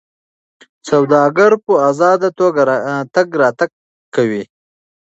[0.89, 2.61] سوداګر په ازاده توګه
[3.13, 3.69] تګ راتګ
[4.15, 4.43] کوي.